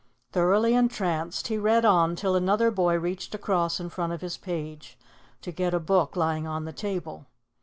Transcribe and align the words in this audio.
Thoroughly 0.31 0.73
entranced, 0.73 1.49
he 1.49 1.59
read 1.59 1.85
on 1.85 2.15
till 2.15 2.35
another 2.35 2.71
boy 2.71 2.95
reached 2.97 3.35
across 3.35 3.79
in 3.79 3.89
front 3.91 4.13
of 4.13 4.21
his 4.21 4.35
page 4.35 4.97
to 5.43 5.51
get 5.51 5.75
a 5.75 5.79
book 5.79 6.15
lying 6.15 6.47
on 6.47 6.65
the 6.65 6.73
table. 6.73 7.27